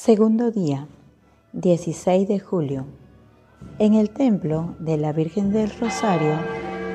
[0.00, 0.86] Segundo día,
[1.54, 2.84] 16 de julio.
[3.80, 6.34] En el templo de la Virgen del Rosario,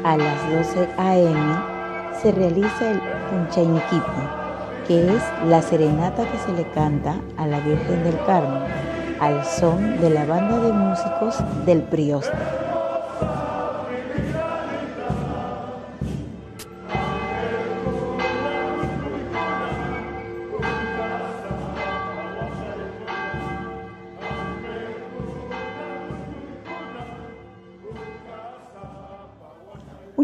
[0.06, 4.24] a las 12 a.m., se realiza el Punchainiquipi,
[4.88, 8.72] que es la serenata que se le canta a la Virgen del Carmen,
[9.20, 12.63] al son de la banda de músicos del Prioste.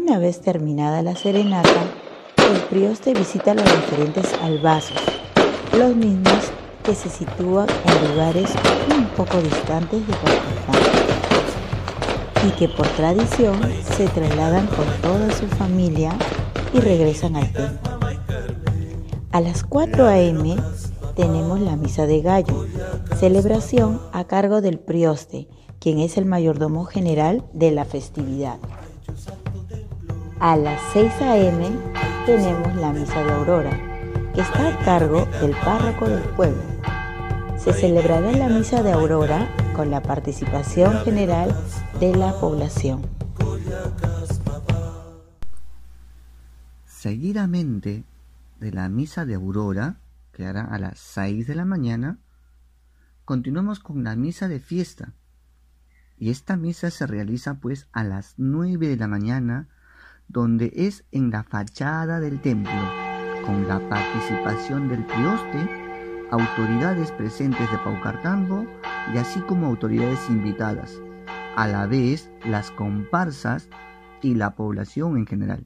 [0.10, 1.84] Una vez terminada la serenata,
[2.52, 4.98] el prioste visita los diferentes albazos,
[5.78, 6.50] los mismos
[6.84, 8.50] que se sitúan en lugares
[8.92, 10.80] un poco distantes de Cartagena
[12.48, 16.18] y que por tradición se trasladan con toda su familia
[16.74, 18.00] y regresan al templo.
[19.32, 20.56] A las 4 a.m.
[21.16, 22.66] tenemos la misa de gallo,
[23.20, 25.48] celebración a cargo del prioste,
[25.80, 28.58] quien es el mayordomo general de la festividad.
[30.40, 31.70] A las 6 a.m.
[32.26, 33.78] tenemos la misa de aurora,
[34.34, 36.64] que está a cargo del párroco del pueblo.
[37.58, 41.54] Se celebrará la misa de aurora con la participación general
[42.00, 43.02] de la población.
[46.86, 48.06] Seguidamente
[48.62, 49.98] de la misa de aurora,
[50.32, 52.18] que hará a las 6 de la mañana,
[53.26, 55.12] continuamos con la misa de fiesta.
[56.18, 59.68] Y esta misa se realiza pues a las 9 de la mañana
[60.30, 62.72] donde es en la fachada del templo,
[63.46, 68.68] con la participación del prioste, autoridades presentes de Paucartambo
[69.14, 71.02] y así como autoridades invitadas,
[71.56, 73.70] a la vez las comparsas
[74.22, 75.66] y la población en general.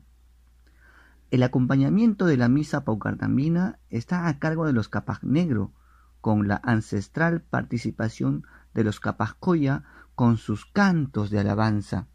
[1.30, 5.74] El acompañamiento de la misa paucartambina está a cargo de los Capas Negro,
[6.22, 9.84] con la ancestral participación de los Capascoya
[10.16, 12.08] con sus cantos de alabanza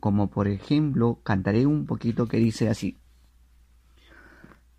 [0.00, 2.98] como por ejemplo cantaré un poquito que dice así.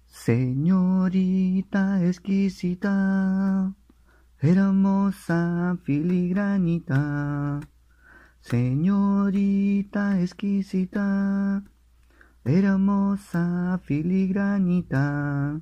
[0.08, 3.74] Señorita exquisita,
[4.40, 7.60] hermosa filigranita,
[8.42, 11.64] señorita exquisita,
[12.44, 15.62] hermosa filigranita,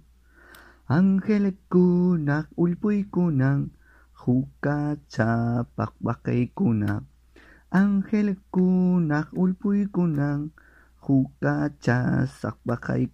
[0.85, 3.71] ángel kunak ulpuy kunan,
[6.53, 7.03] kunak.
[7.69, 10.51] Ángel kunak ulpuy kunang
[11.03, 13.11] jukacha sakbakay.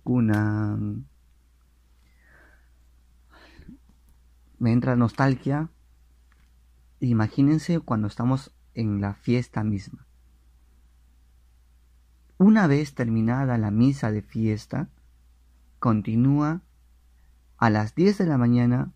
[4.60, 5.70] Me entra nostalgia.
[7.00, 10.06] Imagínense cuando estamos en la fiesta misma.
[12.38, 14.90] Una vez terminada la misa de fiesta,
[15.80, 16.62] continúa
[17.58, 18.94] a las 10 de la mañana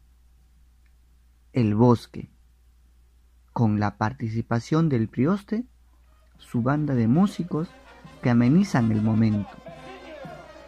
[1.54, 2.30] el bosque
[3.58, 5.64] con la participación del prioste,
[6.38, 7.68] su banda de músicos
[8.22, 9.50] que amenizan el momento.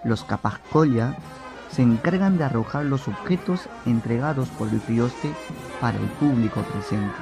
[0.04, 1.16] Los capascoya
[1.70, 5.30] se encargan de arrojar los objetos entregados por el prioste
[5.80, 7.14] para el público presente.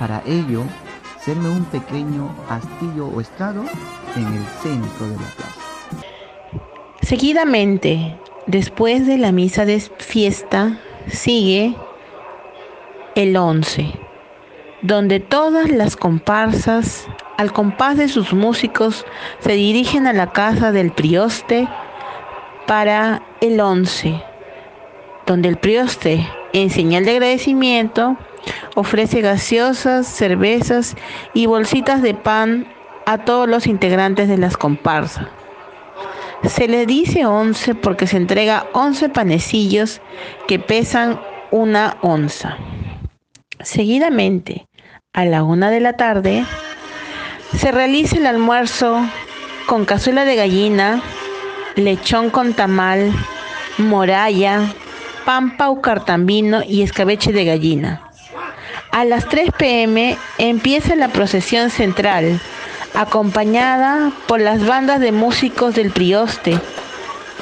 [0.00, 0.64] Para ello,
[1.20, 3.62] serme un pequeño astillo o estrado
[4.16, 5.60] en el centro de la plaza.
[7.02, 11.76] Seguidamente, después de la misa de fiesta, sigue
[13.14, 14.05] el 11
[14.86, 19.04] donde todas las comparsas, al compás de sus músicos,
[19.40, 21.68] se dirigen a la casa del prioste
[22.66, 24.22] para el once,
[25.26, 28.16] donde el prioste, en señal de agradecimiento,
[28.76, 30.94] ofrece gaseosas, cervezas
[31.34, 32.68] y bolsitas de pan
[33.06, 35.26] a todos los integrantes de las comparsas.
[36.44, 40.00] Se le dice once porque se entrega once panecillos
[40.46, 41.20] que pesan
[41.50, 42.56] una onza.
[43.60, 44.65] Seguidamente,
[45.16, 46.44] a la una de la tarde,
[47.58, 49.00] se realiza el almuerzo
[49.64, 51.02] con cazuela de gallina,
[51.74, 53.12] lechón con tamal,
[53.78, 54.60] moralla,
[55.24, 58.02] pan paucartambino y escabeche de gallina.
[58.92, 62.38] A las 3 pm empieza la procesión central,
[62.94, 66.60] acompañada por las bandas de músicos del Prioste,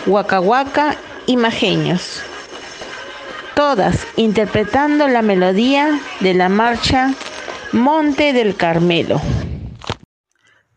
[0.07, 0.95] Huacahuaca
[1.27, 2.23] y Majeños,
[3.57, 7.15] todas interpretando la melodía de la marcha
[7.75, 9.21] Monte del Carmelo.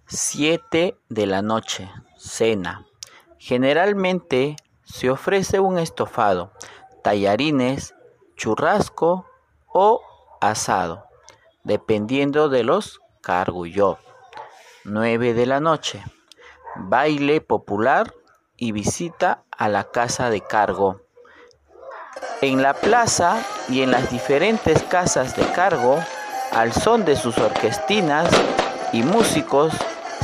[0.08, 2.88] 7 de la noche, cena.
[3.38, 6.54] Generalmente se ofrece un estofado,
[7.04, 7.94] tallarines,
[8.36, 9.28] churrasco
[9.68, 10.02] o
[10.42, 11.06] asado,
[11.64, 14.00] dependiendo de los carguyó.
[14.84, 16.04] 9 de la noche,
[16.78, 18.12] baile popular
[18.56, 21.00] y visita a la casa de cargo.
[22.42, 26.00] En la plaza y en las diferentes casas de cargo,
[26.52, 28.30] al son de sus orquestinas
[28.94, 29.74] y músicos,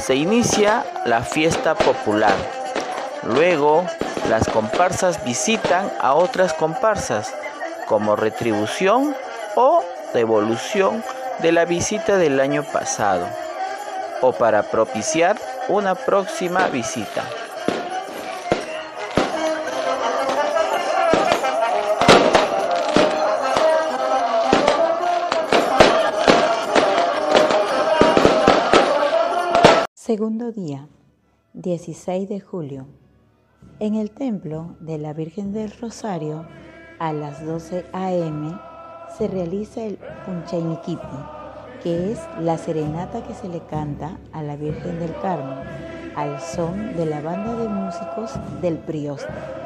[0.01, 2.35] se inicia la fiesta popular.
[3.23, 3.85] Luego,
[4.29, 7.33] las comparsas visitan a otras comparsas
[7.87, 9.15] como retribución
[9.55, 9.83] o
[10.13, 11.03] devolución
[11.39, 13.27] de la visita del año pasado
[14.21, 15.37] o para propiciar
[15.67, 17.23] una próxima visita.
[30.05, 30.89] Segundo día,
[31.53, 32.87] 16 de julio.
[33.79, 36.45] En el templo de la Virgen del Rosario,
[36.99, 38.53] a las 12 a.m.,
[39.17, 40.99] se realiza el Punchainiquipi,
[41.81, 45.65] que es la serenata que se le canta a la Virgen del Carmen,
[46.17, 49.62] al son de la banda de músicos del Prioste.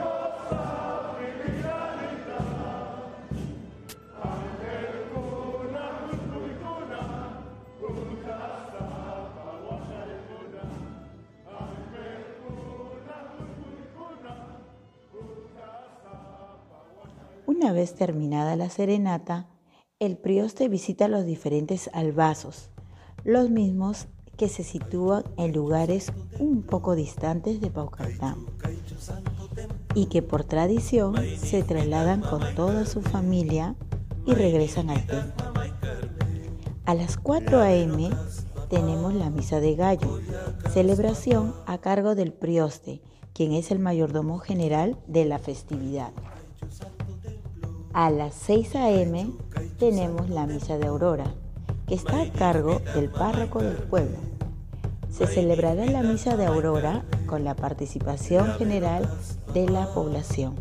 [17.59, 19.48] Una vez terminada la serenata,
[20.00, 22.69] el prioste visita los diferentes albazos,
[23.24, 24.06] los mismos
[24.38, 28.45] que se sitúan en lugares un poco distantes de Paucartán
[29.95, 33.75] y que por tradición se trasladan con toda su familia
[34.27, 35.48] y regresan al templo.
[36.86, 38.12] A las 4 a.m.
[38.69, 40.19] tenemos la misa de gallo,
[40.71, 43.01] celebración a cargo del prioste,
[43.33, 46.13] quien es el mayordomo general de la festividad.
[47.98, 49.32] A las 6 a.m.
[49.80, 51.34] tenemos la misa de aurora,
[51.88, 54.18] que está a cargo del párroco del pueblo.
[55.10, 59.10] Se celebrará la misa de aurora con la participación general
[59.52, 60.54] de la población.